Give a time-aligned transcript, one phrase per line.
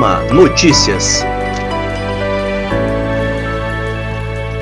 [0.00, 1.22] AMA Notícias.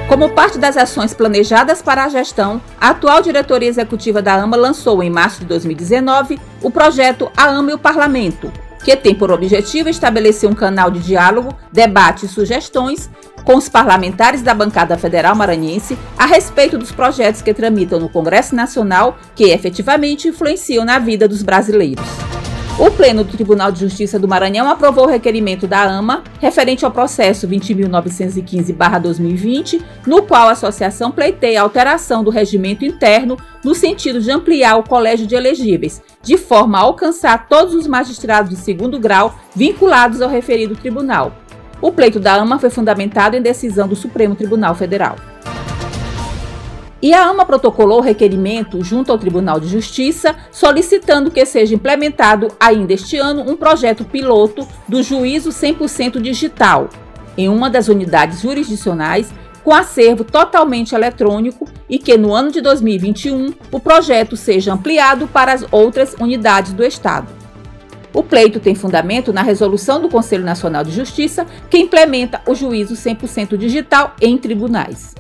[0.09, 5.01] Como parte das ações planejadas para a gestão, a atual diretoria executiva da AMA lançou
[5.01, 9.89] em março de 2019 o projeto A AMA e o Parlamento, que tem por objetivo
[9.89, 13.09] estabelecer um canal de diálogo, debate e sugestões
[13.45, 18.57] com os parlamentares da bancada federal maranhense a respeito dos projetos que tramitam no Congresso
[18.57, 22.28] Nacional que efetivamente influenciam na vida dos brasileiros.
[22.79, 26.93] O Pleno do Tribunal de Justiça do Maranhão aprovou o requerimento da AMA referente ao
[26.93, 34.31] processo 20.915-2020, no qual a associação pleiteia a alteração do regimento interno no sentido de
[34.31, 39.35] ampliar o colégio de elegíveis, de forma a alcançar todos os magistrados de segundo grau
[39.57, 41.33] vinculados ao referido tribunal.
[41.83, 45.17] O pleito da AMA foi fundamentado em decisão do Supremo Tribunal Federal.
[47.01, 52.49] E a AMA protocolou o requerimento junto ao Tribunal de Justiça, solicitando que seja implementado
[52.59, 56.89] ainda este ano um projeto piloto do juízo 100% digital,
[57.37, 63.53] em uma das unidades jurisdicionais, com acervo totalmente eletrônico e que no ano de 2021
[63.71, 67.29] o projeto seja ampliado para as outras unidades do Estado.
[68.13, 72.95] O pleito tem fundamento na resolução do Conselho Nacional de Justiça, que implementa o juízo
[72.95, 75.15] 100% digital em tribunais.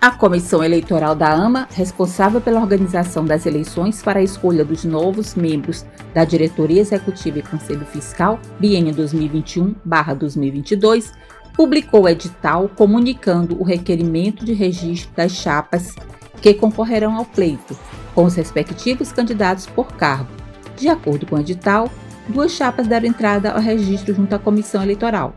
[0.00, 5.34] A Comissão Eleitoral da AMA, responsável pela organização das eleições para a escolha dos novos
[5.34, 11.10] membros da Diretoria Executiva e Conselho Fiscal, biênio 2021-2022,
[11.52, 15.96] publicou edital comunicando o requerimento de registro das chapas
[16.40, 17.76] que concorrerão ao pleito,
[18.14, 20.30] com os respectivos candidatos por cargo.
[20.76, 21.90] De acordo com o edital,
[22.28, 25.34] duas chapas deram entrada ao registro junto à Comissão Eleitoral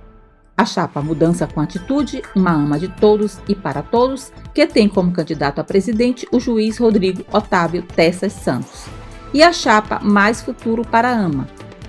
[0.55, 5.11] a chapa Mudança com Atitude, uma ama de todos e para todos, que tem como
[5.11, 8.85] candidato a presidente o juiz Rodrigo Otávio Tessas Santos.
[9.33, 11.47] E a chapa Mais Futuro para Ama,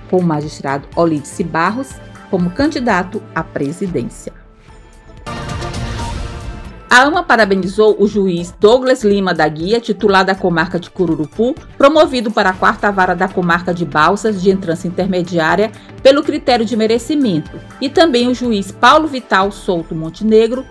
[0.09, 1.89] com o magistrado Olídice Barros
[2.29, 4.42] como candidato à presidência.
[6.93, 12.29] A AMA parabenizou o juiz Douglas Lima da Guia, titular da comarca de Cururupu, promovido
[12.29, 15.71] para a quarta vara da comarca de Balsas de entrância intermediária
[16.03, 20.63] pelo critério de merecimento, e também o juiz Paulo Vital Souto Montenegro,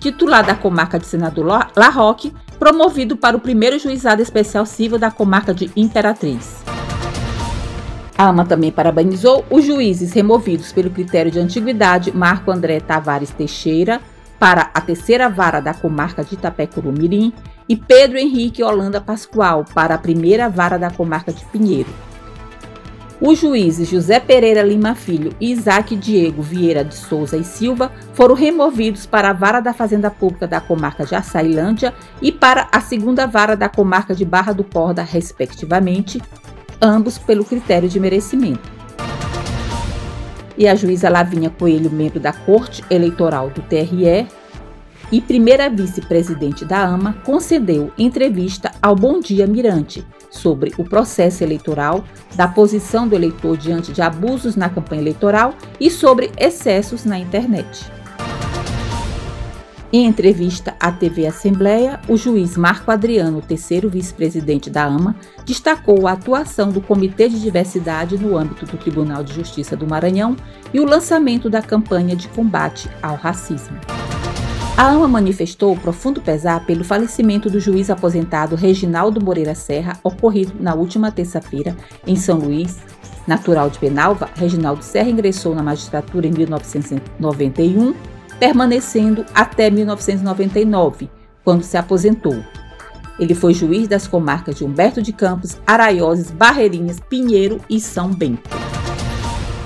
[0.00, 1.44] titular da comarca de Senador
[1.76, 6.64] La Roque, promovido para o primeiro juizado especial civil da comarca de Imperatriz.
[8.16, 14.00] A AMA também parabenizou os juízes removidos pelo critério de antiguidade Marco André Tavares Teixeira,
[14.38, 17.32] para a terceira vara da comarca de Itapecuru-Mirim
[17.68, 21.90] e Pedro Henrique Holanda Pascoal para a primeira vara da comarca de Pinheiro.
[23.20, 28.34] Os juízes José Pereira Lima Filho e Isaac Diego Vieira de Souza e Silva foram
[28.34, 33.26] removidos para a vara da Fazenda Pública da comarca de Açailândia e para a segunda
[33.26, 36.22] vara da comarca de Barra do Corda, respectivamente,
[36.80, 38.77] ambos pelo critério de merecimento
[40.58, 44.26] e a juíza Lavinha Coelho, membro da Corte Eleitoral do TRE
[45.10, 52.04] e primeira vice-presidente da AMA, concedeu entrevista ao Bom Dia Mirante sobre o processo eleitoral,
[52.34, 57.97] da posição do eleitor diante de abusos na campanha eleitoral e sobre excessos na internet.
[59.90, 65.16] Em entrevista à TV Assembleia, o juiz Marco Adriano, terceiro vice-presidente da AMA,
[65.46, 70.36] destacou a atuação do Comitê de Diversidade no âmbito do Tribunal de Justiça do Maranhão
[70.74, 73.78] e o lançamento da campanha de combate ao racismo.
[74.76, 80.74] A AMA manifestou profundo pesar pelo falecimento do juiz aposentado Reginaldo Moreira Serra, ocorrido na
[80.74, 81.74] última terça-feira
[82.06, 82.76] em São Luís.
[83.26, 91.10] Natural de Penalva, Reginaldo Serra ingressou na magistratura em 1991 permanecendo até 1999,
[91.44, 92.42] quando se aposentou.
[93.18, 98.48] Ele foi juiz das comarcas de Humberto de Campos, Araioses, Barreirinhas, Pinheiro e São Bento.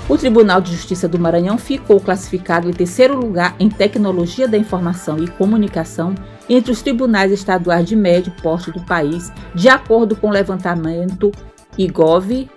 [0.09, 5.17] O Tribunal de Justiça do Maranhão ficou classificado em terceiro lugar em tecnologia da informação
[5.23, 6.13] e comunicação
[6.49, 11.31] entre os tribunais estaduais de médio porte do país, de acordo com o levantamento
[11.77, 12.49] IGOV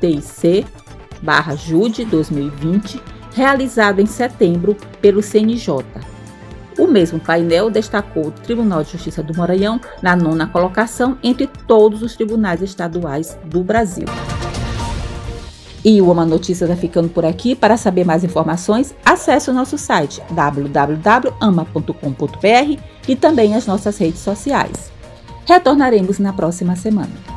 [0.00, 0.64] TIC/JUDE
[2.04, 3.02] 2020
[3.36, 5.84] realizado em setembro pelo CNJ.
[6.78, 12.02] O mesmo painel destacou o Tribunal de Justiça do Maranhão na nona colocação entre todos
[12.02, 14.06] os tribunais estaduais do Brasil.
[15.84, 17.54] E o Uma Notícia está ficando por aqui.
[17.54, 24.90] Para saber mais informações, acesse o nosso site www.ama.com.br e também as nossas redes sociais.
[25.46, 27.35] Retornaremos na próxima semana.